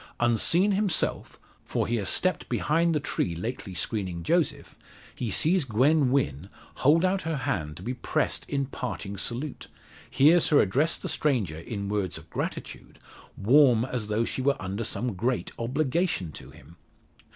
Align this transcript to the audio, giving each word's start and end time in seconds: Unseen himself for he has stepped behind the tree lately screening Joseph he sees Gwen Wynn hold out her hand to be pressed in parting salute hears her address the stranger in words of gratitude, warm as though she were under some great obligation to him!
Unseen 0.19 0.71
himself 0.71 1.39
for 1.63 1.85
he 1.85 1.97
has 1.97 2.09
stepped 2.09 2.49
behind 2.49 2.95
the 2.95 2.99
tree 2.99 3.35
lately 3.35 3.75
screening 3.75 4.23
Joseph 4.23 4.75
he 5.13 5.29
sees 5.29 5.63
Gwen 5.63 6.09
Wynn 6.09 6.49
hold 6.77 7.05
out 7.05 7.21
her 7.21 7.35
hand 7.37 7.77
to 7.77 7.83
be 7.83 7.93
pressed 7.93 8.43
in 8.49 8.65
parting 8.65 9.15
salute 9.15 9.67
hears 10.09 10.47
her 10.47 10.59
address 10.59 10.97
the 10.97 11.07
stranger 11.07 11.59
in 11.59 11.87
words 11.87 12.17
of 12.17 12.31
gratitude, 12.31 12.97
warm 13.37 13.85
as 13.85 14.07
though 14.07 14.25
she 14.25 14.41
were 14.41 14.59
under 14.59 14.83
some 14.83 15.13
great 15.13 15.51
obligation 15.59 16.31
to 16.31 16.49
him! 16.49 16.77